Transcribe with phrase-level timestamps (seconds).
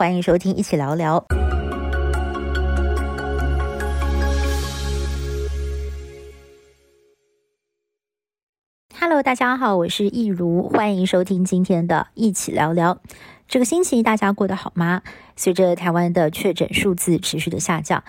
[0.00, 1.26] 欢迎收听，一起聊聊。
[9.00, 13.00] Hello，大家好，我是易如，欢迎收听今天的一起聊聊。
[13.48, 15.02] 这个星期大家过得好吗？
[15.34, 18.04] 随着台湾的确诊数字持续的下降。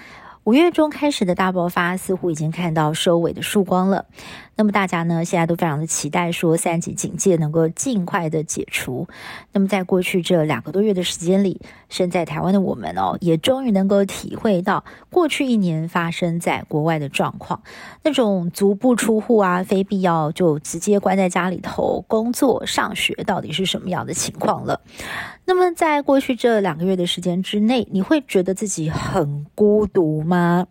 [0.49, 4.07] 五月中开始的大爆发似乎已经看到收尾的曙光了。
[4.55, 9.07] 那么大家呢，现在都非常的期待说三级警戒能够尽快的解除。
[9.53, 17.61] 那么在过去这两个多月的时间里，身在台湾的我们哦，也终于能够体会到过去一年发生在国外的状况，
[18.01, 24.81] 那种足不出户啊，非必要就直接关在家里头工作、上学，到底是什么样的情况了。
[25.49, 30.67] 那么在过去这两个月的时间之内，你会觉得自己很孤独吗？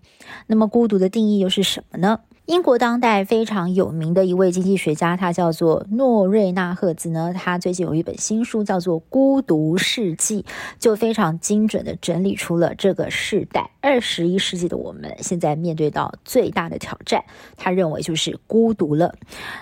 [0.46, 2.20] 那么孤独的定义又是什么呢？
[2.48, 7.34] 英国当代非常有名的一位经济学家，他叫做诺瑞纳赫兹呢。
[7.36, 10.42] 他最近有一本新书，叫做《孤独世纪》，
[10.78, 17.22] 就非常精准地整理出了这个世代二十一世纪的我们现在面对到最大的挑战。
[17.58, 19.14] 他认为就是孤独了。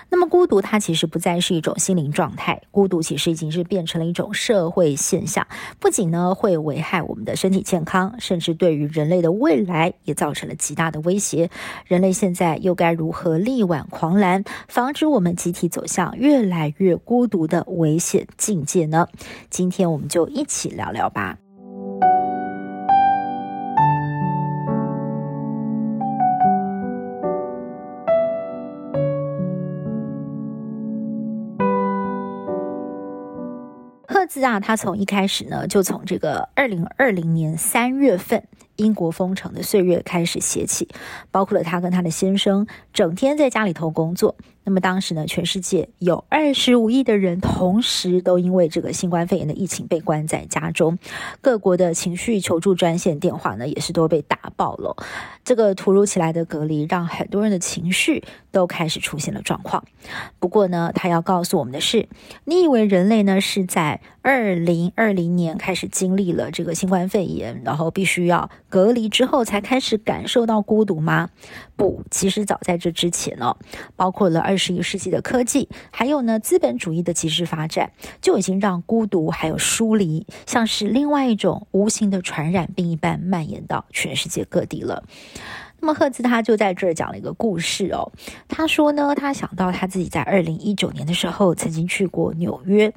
[0.09, 5.45] 那么孤独，它其实不再是一种心灵状态，孤独其实已经是变成了一种社会现象。
[5.81, 11.49] 不仅呢会危害我们的身体健康，甚至对于人类的未来也造成了极大的威胁。
[11.85, 19.09] 人类现在又该如何力挽狂澜，防止我们集体走向越来越孤独的危险境界呢？
[19.49, 21.37] 今天我们就一起聊聊吧。
[34.09, 38.41] 赫兹啊，他从一开始呢，就从这个二零二零年三月份。
[38.77, 40.87] 英国封城的岁月开始写起，
[41.29, 44.35] 包括了他跟他的先生整天在家里头工作。
[44.67, 50.99] 那么当时呢，全世界有二十五亿的人同时都因为这个新冠肺炎的疫情被关在家中，
[51.39, 54.93] 各国的情绪求助专线电话呢也是都被打爆了。
[55.45, 59.85] 这个突如其来的隔离让很多人的情绪都开始出现了状况。
[60.37, 62.09] 不过呢，他要告诉我们的是，
[62.43, 71.29] 你以为人类呢是在二零二零年开始经历了这个新冠肺炎，然后必须要隔离之后才开始感受到孤独吗？
[71.77, 73.55] 不，其实早在这之前哦，
[73.95, 74.56] 包括了二。
[74.57, 85.03] 二十一世纪的科技，还有呢，资本主义的极致发展，就已经让孤独还有疏离，像是另外一种无形的传染病一般蔓延到全世界各地了。
[85.79, 88.11] 那么赫兹他就在这儿讲了一个故事哦，
[88.47, 92.91] 他说呢，他想到他自己在二零一九年的时候曾经去过纽约，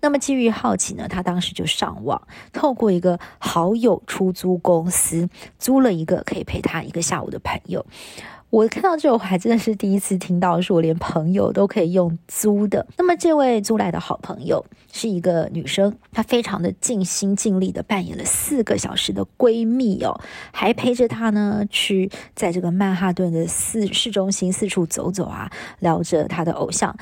[0.00, 2.20] 那么基于好奇呢，他当时就上网，
[2.52, 5.28] 透过一个好友出租公司
[5.60, 7.86] 租了一个可以陪他一个下午的朋友。
[8.54, 12.86] 我看到这，我还真的是第一次听到，说连朋友都可以用租的。
[12.96, 20.20] 那么，这位租来的好朋友是一个女生，她非常的尽心尽力的扮演了四个小时的闺蜜哦，
[20.52, 25.50] 还陪着她呢去在这个曼哈顿的四市中心四处走走啊，
[25.80, 26.96] 聊着她的偶像。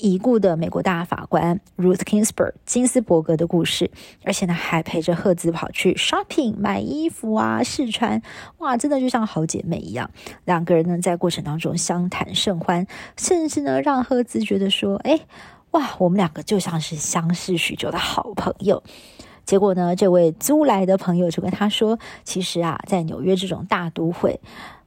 [0.00, 3.90] 已故的美国大法官 Ruth Ginsburg 金斯伯格的故事，
[4.24, 8.22] 而且呢还陪着赫兹跑去 shopping 买衣服啊试穿，
[8.58, 10.10] 哇，真的就像好姐妹一样。
[10.44, 12.86] 两个人呢在过程当中相谈甚欢，
[13.16, 15.20] 甚至呢让赫兹觉得说，哎，
[15.72, 18.82] 哇，我们两个就像是相识许久的好朋友。
[19.44, 24.38] 结果呢，这位租来的朋友就跟他说，其实啊，在纽约这种大都会。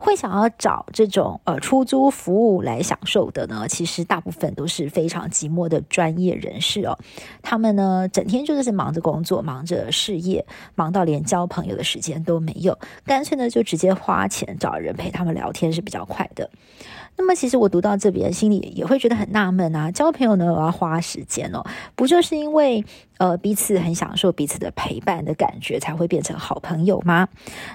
[0.04, 6.98] 会想要找这种呃出租服务来享受的呢，其实大部分都是非常寂寞的专业人士哦。
[7.44, 12.76] 他们呢，整天就是忙着工作，忙着事业，忙到连交朋友的时间都没有，
[13.06, 16.50] 干脆呢就直接花钱找人陪他们聊天是比较快的。
[17.16, 19.92] 那么，其实我读到这边，心里也会觉得很纳闷啊。
[19.92, 21.64] 交朋友呢，我要花时间哦，
[21.94, 22.84] 不就是因为
[23.18, 27.28] 呃彼此很享受彼此的陪伴的感觉，才会变成好朋友吗？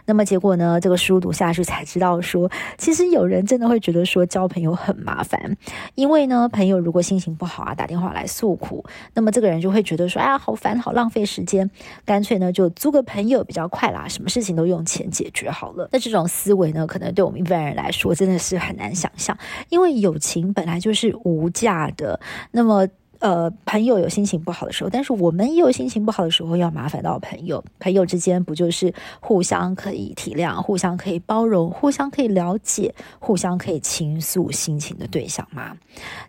[0.07, 2.16] 那么结果呢，这个书读下去才知道。
[2.21, 5.57] 说，其实有人真的会觉得说交朋友很麻烦，
[5.95, 8.85] 因为呢，朋友如果心情不好啊，打电话来诉苦，
[9.15, 11.71] 那么这个人就会觉得说，哎呀，好烦，好浪费时间，
[12.05, 15.89] 干脆呢就租个朋友比较快啦，什么事情都用钱解决好了。
[15.93, 19.37] 那这种思维呢，可能对我们一般人来说真的是很难想象，
[19.69, 22.19] 因为友情本来就是无价的。
[22.51, 22.87] 那么。
[23.21, 27.63] 呃，朋友有心情不好的时候，但是我们也有心情不好的时候，要麻烦到朋友。
[27.81, 35.77] 朋友之间不就是互相可以体谅、互相可以包容、互相可以了解、互相可以倾诉心情的对象吗？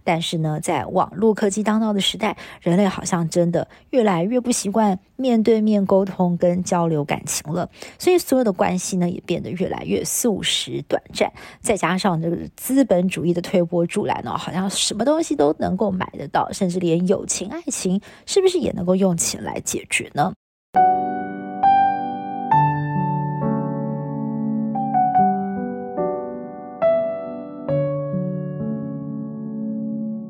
[0.04, 7.70] 但是呢，在网络科技当道的时代，人类好像真的越来越不习惯面对面沟通跟交流感情了，
[8.00, 11.32] 所以所有的关系呢，也变得越来越速食短暂。
[11.60, 20.34] 再加上这个资本主义的推波助澜呢，好像什么东西都能够买得到，甚至连友情爱情是不是也能够用钱来解决呢？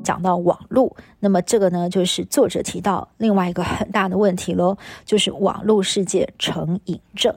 [0.04, 7.32] 讲到网络那么这个呢就是作者提到另外一个很大的问题咯就是网络世界成瘾症。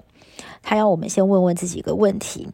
[0.63, 2.47] 他要我们先问问自己一个问题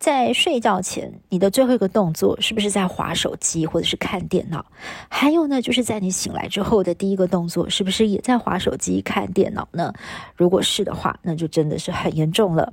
[0.00, 4.64] 在睡觉前，你的最后一个动作是不是在划手机或者是看电脑？
[5.10, 9.92] 还有呢，就是在你醒来之后的第一个动作，是不是也在划手机看电脑呢？
[10.34, 12.72] 如果是的话，那就真的是很严重了。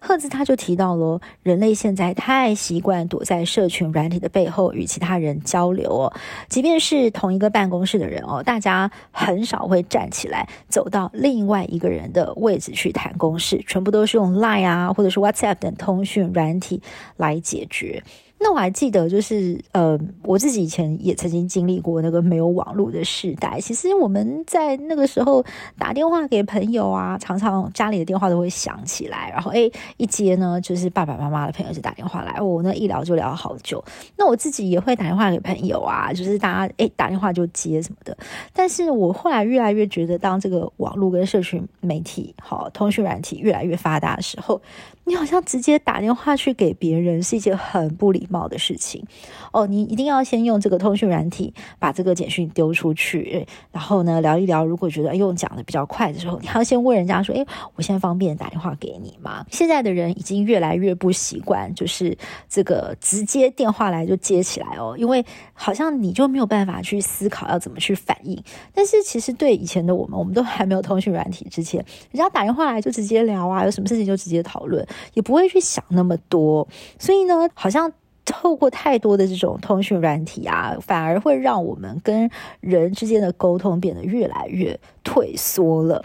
[0.00, 6.12] 赫兹他就提到了，人类现在太习惯躲在社群软体的背后与其他人交流哦，
[6.48, 16.80] 即便是同一个办公室的人哦，大家很少会站起来走到另外一个人的位置去谈公事，全部都是用 Line 啊，或者是 WhatsApp 等通讯软体
[17.16, 18.02] 来解决。
[18.44, 23.60] 那我还记得，就是呃，我自己以前也曾经经历过那个没有网络的时代。
[23.60, 25.44] 其实我们在那个时候
[25.78, 33.80] 打电话给朋友啊，常常家里的电话都会响起来，然后诶一接呢，就是爸爸妈妈的朋友就打电话来，我、哦、那一聊就聊好久。
[34.16, 38.18] 那我自己也会打电话给朋友啊，就是大家诶打电话就接什么的。
[38.52, 44.60] 但是我后来越来越觉得，当这个网络跟社群媒体好通讯软体越来越发达的时候，
[45.04, 49.04] 你好像直接打电话去给别人是一件很不礼貌的事情
[49.52, 49.66] 哦。
[49.66, 54.64] 你一定要先用这个通讯软体把这个简讯丢出去，然后呢聊一聊。
[54.64, 57.44] 如果觉得用讲的比较快的时候，你要先问人家说：“诶，
[57.74, 62.16] 我现在方便打电话给你吗？”现在的人已经越来越不习惯，就是
[62.48, 68.40] 这个直接电话来就接起来哦，因为好像你就没有办法去思考要怎么去反应。
[68.72, 74.86] 但是其实对以前的我们，我们都还没有通讯软体之前，人家打电话来就直接聊啊，有什么事情就直接讨论。
[75.14, 76.66] 也不会去想那么多，
[76.98, 77.92] 所以呢，好像
[78.24, 82.30] 透过太多的这种通讯软体啊，反而会让我们跟
[82.60, 86.04] 人之间的沟通变得越来越退缩了。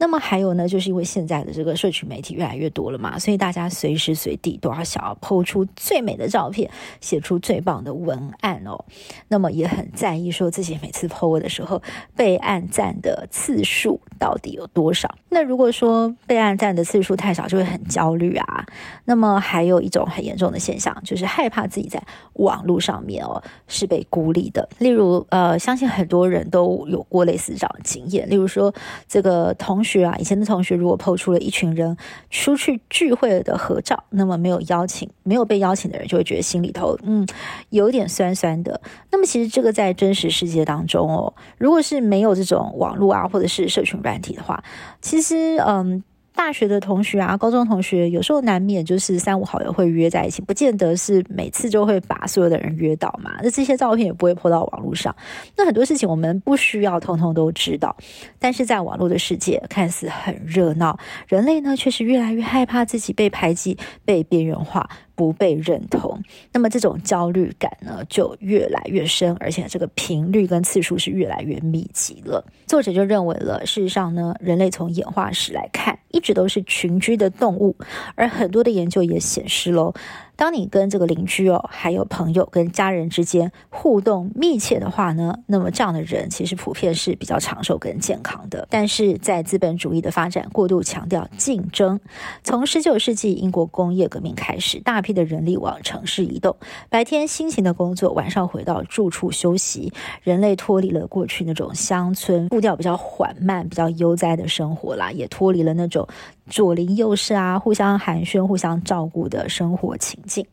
[0.00, 6.70] 那么还有呢，就是因为现在的这个社群媒体越来越多了嘛，所以大家随时随地都要想要 po 出最美的照片，
[7.02, 8.82] 写出最棒的文案哦。
[9.28, 11.82] 那么也很在意说自己每次 po 的时候
[12.16, 15.14] 被按赞的次数到底有多少。
[15.28, 18.66] 那如果说被按赞的次数太少，就会很焦虑啊。
[19.04, 22.02] 那么还有一种很严重的现象，就是害怕自己在
[22.36, 24.66] 网络上面哦是被孤立的。
[24.78, 28.74] 例如呃，相信很多人都有过类似这样的经验，例如说
[29.06, 29.89] 这个同学。
[29.90, 31.96] 学啊，以前的同学如果抛出了一群人
[32.30, 37.26] 出去聚会的合照，那么没有邀请、没有被邀请的人就会觉得心里头嗯
[37.70, 38.80] 有点酸酸的。
[39.10, 44.62] 那么其实这个在真实世界当中哦，如果是没有这种网络啊或者是社群软体的话，
[45.00, 46.04] 其实嗯。
[46.34, 53.32] 大学的同学啊，高中同学有时候难免就是三五好友会约在一起，不见得是每次就会把所有的人约到嘛。
[53.42, 55.14] 那这些照片也不会泼到网络上。
[55.56, 57.94] 那很多事情我们不需要通通都知道，
[58.38, 60.98] 但是在网络的世界看似很热闹，
[61.28, 64.88] 人类呢却是越来越害怕自己被排挤、被边缘化。
[65.20, 66.18] 不被认同，
[66.50, 72.42] 那么这种焦虑感呢，就越来越深，而且这个频率跟次数是越来越密集了。
[72.66, 77.76] 作者就认为了，事实上呢，人类从演化史来看，一直都是群居的动物，
[78.14, 79.92] 而很多的研究也显示喽。
[80.40, 88.66] 当你跟这个邻居哦，还有朋友跟家人之间互动密切的话呢，那么这样的人其实普遍是比较长寿跟健康的。
[88.70, 92.00] 但是在资本主义的发展过度强调竞争，
[92.42, 96.56] 从十九世纪英国工业革命开始，大批的人力往城市移动，
[96.88, 99.92] 白天辛勤的工作，晚上回到住处休息，
[100.22, 106.08] 人类脱离了过去那种乡村步调比较缓慢、比较悠哉的生活啦，也脱离了那种
[106.50, 110.44] 左邻右舍啊，互相寒暄、互相照顾的生活情境。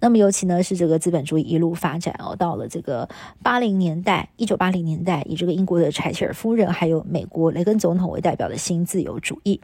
[0.00, 3.08] 那么，尤其呢是这个资本主义一路发展哦，到了这个
[3.42, 9.60] 八零年代，一九八零年代，以这个英国的柴切尔夫人还有美国雷根总统为代表的新自由主义，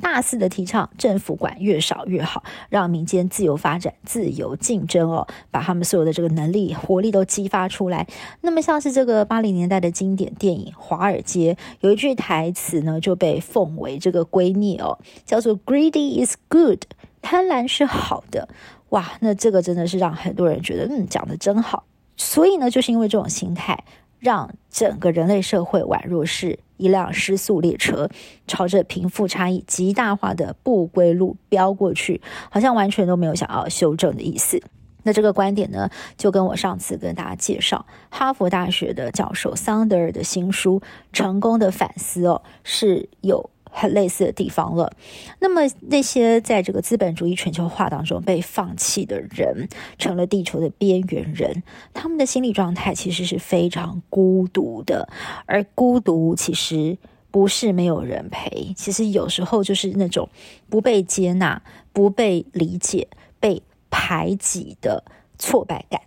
[0.00, 8.06] 大肆的提倡政府管越少越好，让民间自由发展、自由竞争哦，把他们所有的这个能力、活力都激发出来。
[8.40, 16.80] 那么，像是这个八零年代的经典电影《华尔街》，有一句台词呢就被奉为这个圭臬哦，叫做 “Greedy is good”，
[17.22, 18.48] 贪婪是好的。
[18.90, 21.84] 哇，那这个真的是让很多人觉得，嗯，讲的真好。
[22.16, 23.84] 所以呢，就是因为这种心态，
[24.18, 28.08] 让整个人类社会宛若是一辆失速列车，
[28.46, 32.20] 朝着贫富差异极大化的不归路飙过去，
[32.50, 34.60] 好像完全都没有想要修正的意思。
[35.02, 40.80] 那这个观点呢，就跟我上次跟大家介绍哈佛大学的教授桑德尔的新书
[41.12, 43.50] 《成功的反思》哦，是有。
[43.70, 44.92] 很类似的地方了。
[45.38, 51.62] 那么那些在这个资本主义全球化当中被放弃的人，成了地球的边缘人，
[51.94, 55.08] 他们的心理状态其实是非常孤独的。
[55.46, 56.98] 而孤独其实
[57.30, 60.28] 不是没有人陪，其实有时候就是那种
[60.68, 61.62] 不被接纳、
[61.92, 63.08] 不被理解、
[63.38, 65.04] 被排挤的
[65.38, 66.00] 挫败感。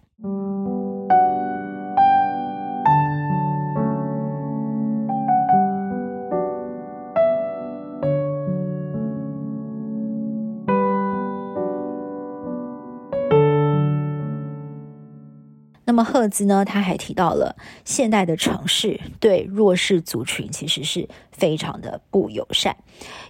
[15.94, 22.76] 那么赫兹呢，他还提到了现代的城市对弱势族群其实是非常的不友善。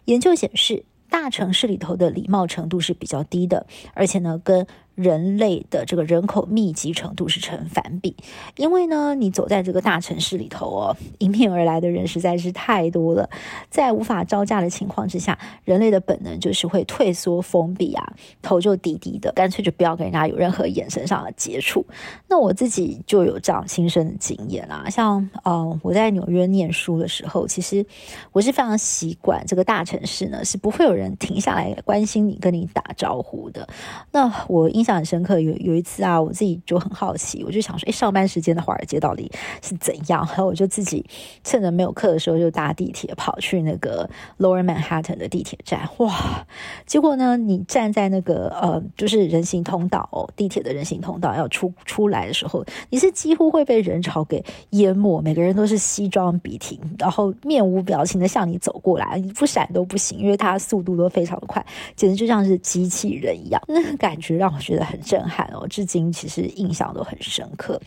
[0.05, 8.15] 研究显示，大城市里头的礼貌程度是比较低的，而且呢，跟人类的这个人口密集程度是成反比，
[8.57, 13.29] 因为呢，你走在这个大城市里头哦，迎面而来的人实在是太多了，
[13.69, 21.85] 在无法招架的情况之下，人类的本能就是会退缩封闭啊，头就低低的，干脆就不要跟人家有任何眼神上的接触。
[22.27, 27.85] 那我自己就有这样亲身的经验啊，像嗯、呃，我在纽约念书的时候，其实
[28.31, 33.67] 我是非常习惯这个大城市呢，是不会有人停下来关心你、跟你打招呼的。
[34.11, 40.27] 那我印象很深刻，有有一次啊，我自己就很好奇，我就想说，哎，上班时间的华尔街到底是怎样？
[40.27, 41.05] 然后我就自己
[41.41, 44.09] 趁着没有课的时候，就搭地铁跑去那个
[44.39, 45.87] Lower Manhattan 的地铁站。
[45.99, 46.45] 哇！
[46.85, 64.72] 结果呢，你站在那个呃，就是人行通道哦，地铁的人行通道要出出来的时候，你是几乎会被人潮给淹没，每个人都是西装笔挺，然后面无表情的向你走过来，你不闪都不行，因为他速度都非常的快，简直就像是机器人一样，那个感觉让我觉。
[64.73, 67.79] 觉得很震撼哦，至今其实印象都很深刻。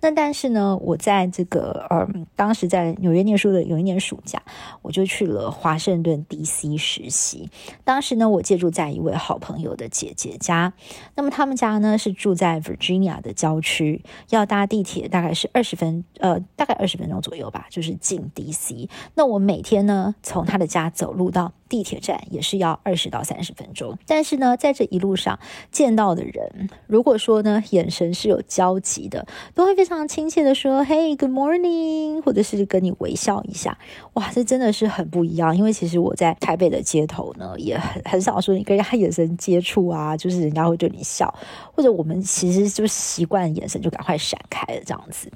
[0.00, 4.42] 那但是呢，我在这个嗯，当时在纽约念书的有一年暑假，
[4.80, 7.50] 我就去了华盛顿 DC 实习。
[7.84, 10.72] 当时呢，我借住在一位好朋友的姐姐家。
[11.14, 18.88] 那么他们家呢是住在 Virginia 的郊区，要搭地铁大概是二十分呃，大概二十分钟左右吧，就是进 DC。
[19.14, 23.96] 那我每天呢从他的家走路到地铁站也是要二十到三十分钟。
[24.06, 25.38] 但是呢，在这一路上
[25.70, 33.78] 见到的人，如果说呢，眼神是有交集的，都会非常亲切的说 “Hey, good morning”，或者是跟你微笑一下。
[34.14, 35.56] 哇，这真的是很不一样。
[35.56, 41.32] 因为其实我在台北的街头呢，也很很少说你跟人家眼神接触啊，就是人家会对你笑，
[41.72, 45.30] 或者我们其实就习惯眼神就赶快闪开了这样子。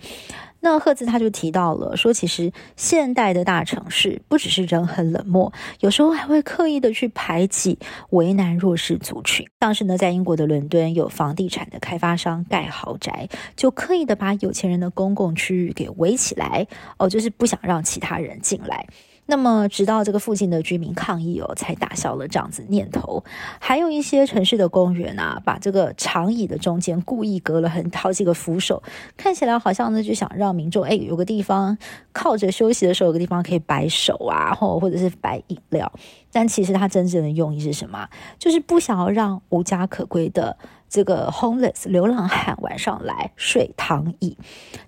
[0.64, 7.78] 那赫兹他就提到了说，其实现代的大城市不只是人很冷漠，有时候还会刻意的去排挤、
[8.10, 9.46] 为难弱势族群。
[9.58, 16.66] 当时呢，在英国的伦敦，有房地产的开发商盖豪宅，就刻意的把有钱人的公共区域给围起来，
[16.98, 18.86] 哦，就是不想让其他人进来。
[19.26, 23.24] 那么，直到这个附近的居民抗议哦，才打消了这样子念头。
[23.58, 28.82] 还有一些城市的公园啊，把这个长椅的中间故意隔了很好几个扶手，
[29.16, 31.76] 看起来好像呢就想让民众哎有个地方
[32.12, 35.90] 靠着休息的时候有个地方可以摆手啊，或或者是摆饮料。
[36.30, 38.08] 但其实它真正的用意是什么？
[38.38, 40.56] 就是不想要让无家可归的。
[40.94, 44.38] 这个 homeless 流浪汉晚上来睡躺椅，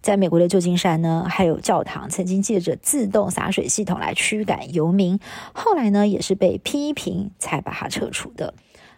[0.00, 5.18] 在美国的旧金山呢，还有教堂曾经借着自动洒水系统来驱赶游民，
[5.52, 8.54] 后来呢也是被批评才把它撤除的。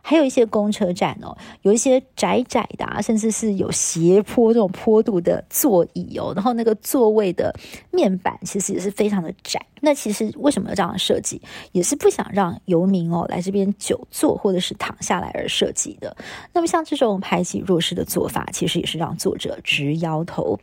[0.09, 7.55] 还有一些公车站哦，有一些窄窄的啊，甚至是有斜坡这种坡度的座椅哦，然后那个座位的
[7.91, 9.61] 面板其实也是非常的窄。
[9.81, 11.41] 那其实为什么要这样设计，
[11.73, 16.17] 也是不想让游民哦来这边久坐或者是躺下来而设计的。
[16.55, 20.59] 那么像这种排挤弱势的做法，其实也是让作者直摇头。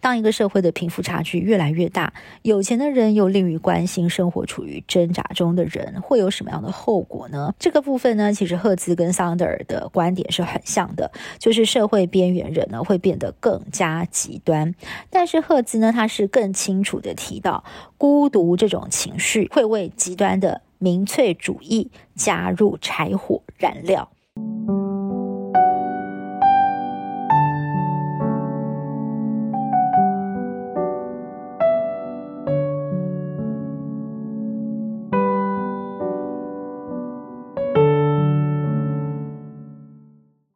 [0.00, 7.52] 当一个社会的贫富差距越来越大，有钱的人又吝于关心生活处于挣扎中的人，会有什么样的后果呢？
[7.58, 14.74] 这个部分呢，其实赫兹跟桑德尔的观点是很像的，就是社会边缘人呢会变得更加极端。
[15.08, 17.64] 但是赫兹呢，他是更清楚的提到
[17.96, 18.56] 孤独。
[18.56, 24.10] 这种情绪会为极端的民粹主义加入柴火燃料。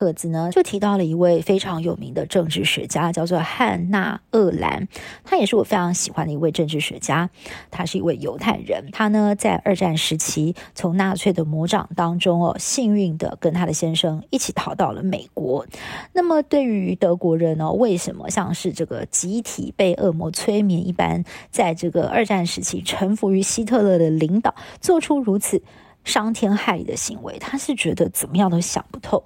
[0.04, 4.87] 赫兹呢，就提到了一位非常有名的政治学家，叫做汉娜·厄兰。
[5.25, 7.30] 他也是我非常喜欢的一位政治学家。
[7.70, 8.90] 他是一位犹太人。
[8.92, 15.64] 他呢，在二战时期从纳粹的魔掌当中哦，幸运的跟他的先生一起逃到了美国。
[16.12, 25.62] 那么，对于德国人呢，为什么像是这个集体被恶魔催眠一般，在这个二战时期臣服于希特勒的领导，做出如此
[26.04, 27.38] 伤天害理的行为？
[27.38, 29.25] 他是觉得怎么样都想不透。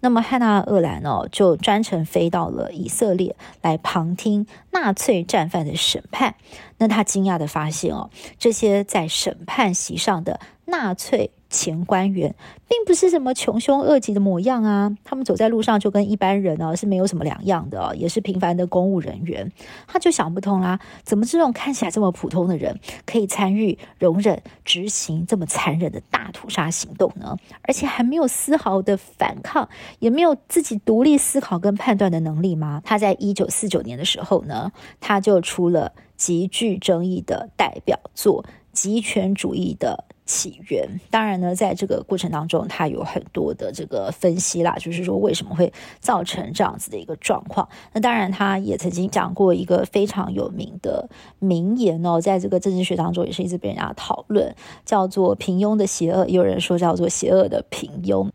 [0.00, 6.34] 那么汉娜·厄兰哦，就专程飞到了以色列来旁听纳粹战犯的审判。
[6.78, 12.34] 那他惊讶地发现哦，这些在审判席上的纳粹前官员，
[12.68, 14.94] 并不是什么穷凶恶极的模样啊。
[15.02, 19.50] 他们走在路上就跟一般人呢、啊、是没有什么两样的，也是平凡的公务人员。
[19.86, 27.34] 他就想不通啦，怎么这种看起来这么普通的人，可以参与、容忍、执行这么残忍的大屠杀行动呢？
[27.62, 29.66] 而且还没有丝毫的反抗，
[29.98, 32.82] 也没有自己独立思考跟判断的能力吗？
[32.84, 34.70] 他在一九四九年的时候呢，
[35.00, 40.86] 他就出了极具争议的代表作《极权主义的起源》。
[41.10, 47.66] 当然呢，在这个过程当中，他有很多的这个分析啦，就是说为什么会造成这样子的一个状况。
[47.92, 54.54] 那当然，他也曾经讲过一个非常有名的名言哦，在这个政治学当中也是一直被人家讨论，
[54.84, 58.28] 叫做“平庸的邪恶”，也有人说叫做“邪恶的平庸”。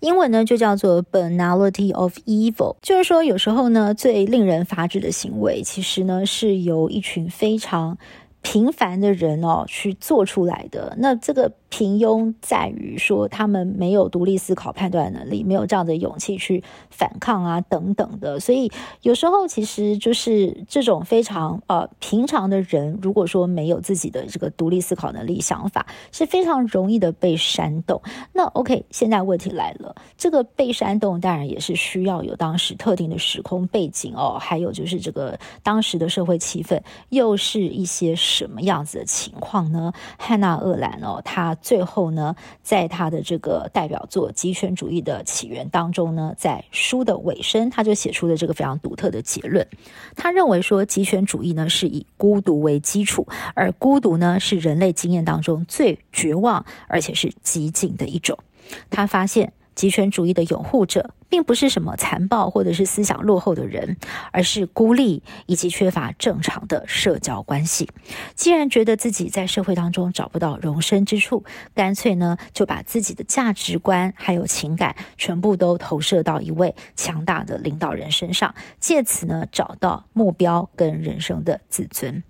[0.00, 7.98] 英文呢就叫做 banality of evil，就是说有时候呢最令人发指的行为，其实呢是由一群非常
[8.42, 10.94] 平凡的人哦去做出来的。
[10.98, 11.52] 那这个。
[11.70, 18.40] 平庸在于说，他们没有独立思考、判断能力，没有这样的勇气去反抗啊，等等的。
[18.40, 18.72] 所以
[19.02, 28.00] 有时候其实就是这种非常呃平常的人，如果说没有自己的这个独立思考能力、想法，是非常容易的被煽动。
[28.32, 39.92] 那 OK，现在问题来了，这个被煽动当然也是需要有当时特定的时空背景哦，还有就是这个当时的社会气氛又是一些什么样子的情况呢？
[40.18, 41.57] 汉娜·厄兰哦，他。
[41.60, 49.66] 最后呢，在他的这个代表作《极权主义的起源》当中呢，在书的尾声，他就写出了这个非常独特的结论。
[50.16, 58.38] 他认为说，极权主义呢是以孤独为基础，而孤独呢是人类经验当中最绝望而且是极尽的一种。
[58.90, 59.52] 他发现。
[59.78, 63.96] 极权主义的拥护者，并不是什么残暴或者是思想落后的人，
[64.32, 67.88] 而是孤立以及缺乏正常的社交关系。
[68.34, 71.44] 既然觉得自己在社会当中找不到容身之处，
[71.76, 82.24] 干脆呢就把自己的价值观还有情感全部都投射到一位强大的领导人身上，借此呢找到目标跟人生的自尊。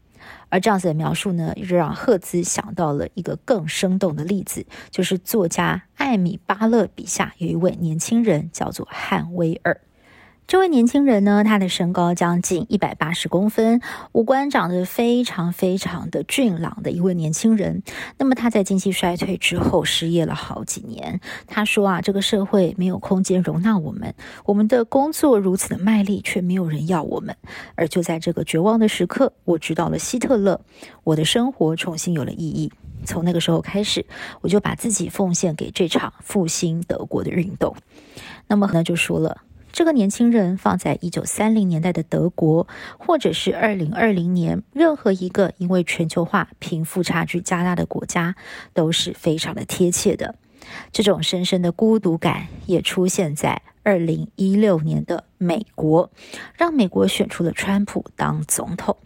[0.50, 9.80] 而这样子的描述呢，又让赫兹想到了一个更生动的例子，就是作家艾米巴勒笔下有一位年轻人，叫做汉威尔。
[10.48, 13.82] 这位年轻人呢，他的身高将近一百八十公分，
[14.12, 17.82] 五官长得非常非常的俊朗的一位年轻人。
[18.16, 21.20] 那么他在经济衰退之后失业了好几年。
[21.46, 24.14] 他说啊，这个社会没有空间容纳我们，
[24.46, 27.36] 我们的工作如此的卖力，却没有人要我们。
[27.74, 30.58] 而就在这个绝望的时刻，我知道了希特勒，
[31.04, 32.72] 我的生活重新有了意义。
[33.04, 34.06] 从那个时候开始，
[34.40, 37.76] 我就把自己奉献给这场复兴德国的运动。
[38.46, 39.42] 那么呢，就说了。
[39.72, 42.66] 这个年轻人放在一九三零年代的德国，
[42.98, 48.34] 或者是二零二零年任何一个因为全球化贫富差距加大的国家，
[48.74, 50.34] 都是非常的贴切的。
[50.92, 56.10] 这种深深的孤独感也出现在二零一六年的美国，
[56.56, 58.96] 让美国选出了川普当总统，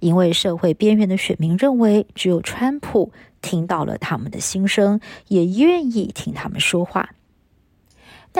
[0.00, 7.10] 因为社会边缘的选民认为，只有川普听到了他们的心声，也愿意听他们说话。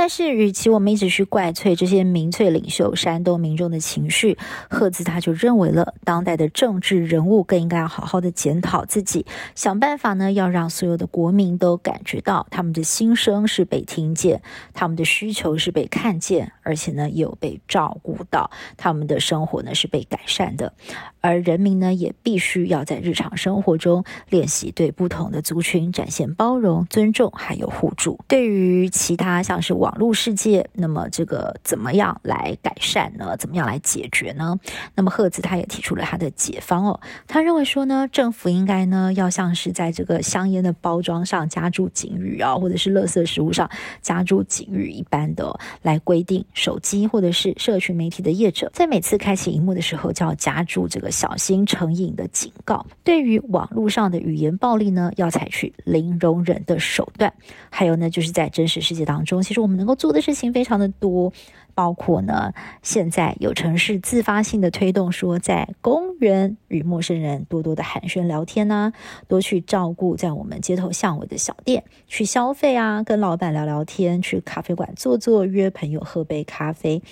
[0.00, 4.38] 但是，与其我们一直去怪罪这些民粹领袖煽动民众的情绪，
[4.70, 14.40] 赫兹他就认为了，当代的政治人物更应该要好好的检讨自己，想办法呢，要让所有的国民都感觉到他们的心声是被听见，
[14.72, 20.72] 他们的需求是被看见，而且呢，有被照顾到，他们的生活呢是被改善的。
[21.20, 28.20] 而人民呢，也必须要在日常生活中练习对不同的族群展现包容、尊重，还有互助。
[28.28, 33.34] 对于其他像是网网络世界，那么这个怎么样来改善呢？
[33.38, 34.54] 怎么样来解决呢？
[34.94, 37.00] 那么赫兹他也提出了他的解方哦。
[37.26, 43.70] 他认为说呢，政府应该呢要像是在这个香烟的包装上加注警语啊，或者是垃圾食物上
[44.02, 51.10] 加注警语一般的、来规定手机或者是社群媒体的业者，在每次开启荧幕的时候就要加注这个。
[51.10, 57.32] 小心成瘾的警告，对于网络上的语言暴力呢，要采取零容忍的手段。
[57.70, 61.30] 还有呢，就是在真实世界当中，其实我我们能够做的事情非常的多，
[61.74, 68.94] 包括呢，现在有城市自发性的推动说，在公园与陌生人多多的寒暄聊天呐，
[69.28, 77.02] 多去照顾在我们街头巷尾的小店，去消费啊，跟老板聊聊天，去咖啡馆坐坐，约朋友喝杯咖啡。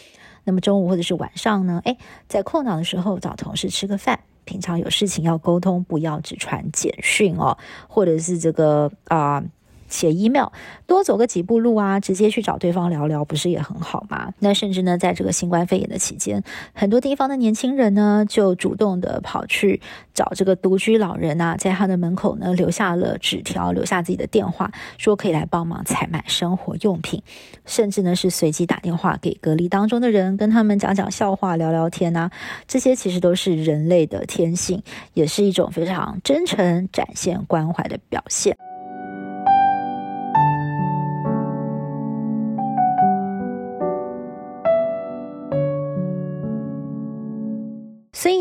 [0.44, 1.82] 那么中午或者是晚上呢？
[1.84, 4.20] 诶，在空档的时候找同事吃个饭。
[4.46, 9.42] 平常有事情要沟通，不要只传简讯哦，或者是这个啊、
[9.88, 10.48] 写 email，
[10.86, 14.32] 多走个几步路啊，直接去找对方聊聊，不是也很好吗？
[14.38, 19.80] 那甚至呢，在这个新冠肺炎的期间，很多地方的年轻人呢，就主动的跑去
[20.14, 27.22] 找这个独居老人啊，在他的门口呢留下了纸条，留下自己的电话，说可以来帮忙采买生活用品，
[27.64, 32.30] 甚至呢是随机打电话给隔离当中的人，跟他们讲讲笑话，聊聊天啊，
[32.66, 34.82] 这些其实都是人类的天性，
[35.14, 38.56] 也是一种非常真诚展现关怀的表现。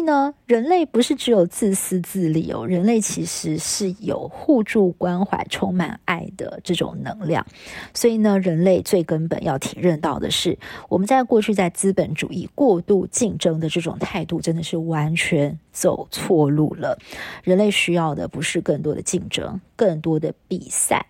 [0.06, 7.46] 呢，人类不是只有自私自利哦，人类其实是有互助关怀、充满爱的这种能量。
[7.94, 16.98] 所以呢，人类最根本要体认到的是，我们在过去在资本主义过度竞争的这种态度，真的是完全走错路了。
[17.44, 21.06] 人类需要的不是更多的竞争、更多的比赛，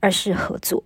[0.00, 0.82] 而是合作。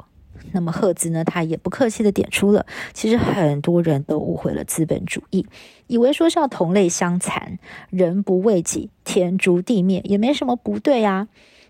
[0.51, 5.47] 那么赫兹呢，他也不客气地点出了，其实很多人都误会了资本主义，
[5.93, 7.59] 以为说是要同类相残，
[7.91, 11.29] 人不为己，天诛地灭，也没什么不对啊。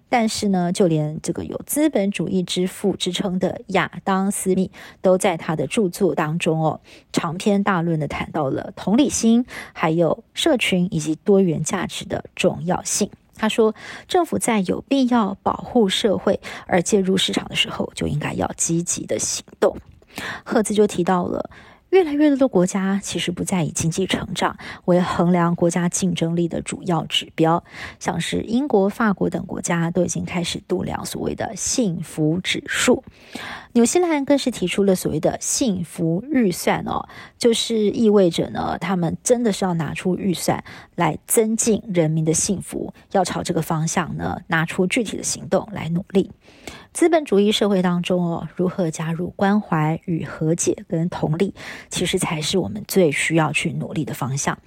[0.08, 6.80] 但是呢，就连这个有资本主义之父之称的亚当·斯密，都在他的著作当中哦，
[7.12, 13.10] 长篇大论的谈到了同理心，还有社群以及多元价值的重要性。
[13.34, 13.74] 他说，
[14.06, 19.76] 政府在有必要保护社会而介入市场的时候，就应该要积极的行动。
[20.44, 21.50] 赫兹就提到了。
[21.92, 27.62] 越来越多的国家其实不再以经济成长为衡量国家竞争力的主要指标，
[28.00, 33.04] 像是英国、法国等国家都已经开始度量所谓的幸福指数。
[33.74, 37.08] 纽西兰更是提出了所谓的幸福预算哦，
[37.38, 40.62] 就是意味着呢，他们真的是要拿出预算
[40.94, 46.30] 来增进人民的幸福，要朝这个方向呢，拿出具体的行动来努力。
[46.92, 51.54] 资本主义社会当中哦，如何加入关怀与和解跟同理，
[51.88, 54.58] 其实才是我们最需要去努力的方向。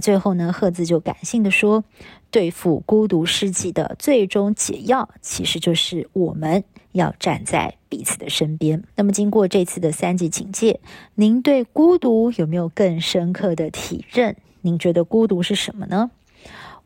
[0.00, 1.84] 最后呢，赫兹就感性地说，
[2.30, 8.82] 对付孤独世纪的最终解药，其实就是我们要站在彼此的身边。
[8.94, 10.80] 那么，经过这次的三级警戒，
[11.14, 14.36] 您对孤独有没有更深刻的体认？
[14.60, 16.10] 您觉得孤独是什么呢？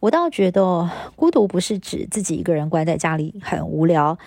[0.01, 4.18] 我倒觉得，孤独不是指自己一个人关在家里很无聊。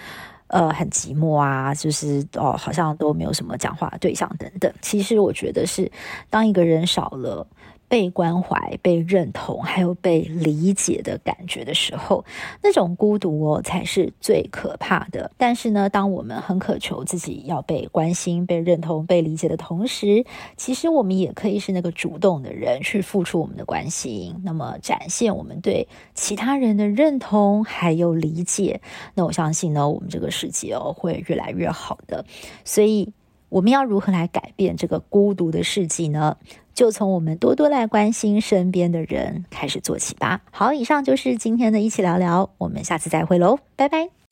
[0.47, 4.71] 呃，很寂寞啊，就是哦，好像都没有什么讲话对象等等。
[4.79, 5.91] 其实我觉得是，
[6.29, 7.47] 当一个人少了。
[7.87, 12.25] 被关怀、被认同，还有被理解的感觉的时候，
[12.61, 15.31] 那种孤独哦，才是最可怕的。
[15.37, 20.25] 但是呢，当我们很渴求自己要被关心、被认同、被理解的同时，
[20.57, 28.81] 其实我们也可以是那个主动的人，去付出我们的关心，那么展现我们对其他人的认同还有理解。
[29.13, 32.25] 那我相信呢，我们这个世界哦，会越来越好的。
[32.63, 33.13] 所以，
[33.49, 36.35] 我们要如何来改变这个孤独的世纪呢？
[36.75, 40.41] 就从我们多多来关心身边的人开始做起吧。
[40.51, 44.24] 好，以上就是今天的一起聊聊，我们下次再会喽，拜拜。